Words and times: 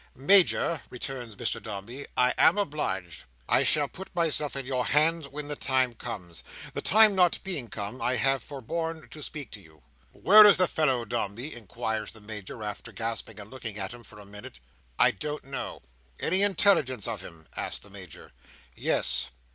"Major," 0.15 0.81
returns 0.89 1.35
Mr 1.35 1.61
Dombey, 1.61 2.07
"I 2.17 2.33
am 2.35 2.57
obliged. 2.57 3.25
I 3.47 3.61
shall 3.61 3.87
put 3.87 4.15
myself 4.15 4.55
in 4.55 4.65
your 4.65 4.83
hands 4.87 5.27
when 5.27 5.47
the 5.47 5.55
time 5.55 5.93
comes. 5.93 6.43
The 6.73 6.81
time 6.81 7.13
not 7.13 7.37
being 7.43 7.67
come, 7.67 8.01
I 8.01 8.15
have 8.15 8.41
forborne 8.41 9.09
to 9.09 9.21
speak 9.21 9.51
to 9.51 9.59
you." 9.59 9.83
"Where 10.11 10.43
is 10.47 10.57
the 10.57 10.67
fellow, 10.67 11.05
Dombey?" 11.05 11.53
inquires 11.53 12.13
the 12.13 12.19
Major, 12.21 12.63
after 12.63 12.91
gasping 12.91 13.39
and 13.39 13.51
looking 13.51 13.77
at 13.77 13.93
him, 13.93 14.03
for 14.03 14.17
a 14.17 14.25
minute. 14.25 14.59
"I 14.97 15.11
don't 15.11 15.43
know." 15.43 15.83
"Any 16.19 16.41
intelligence 16.41 17.07
of 17.07 17.21
him?" 17.21 17.47
asks 17.55 17.77
the 17.77 17.91
Major. 17.91 18.31
"Yes." 18.75 19.29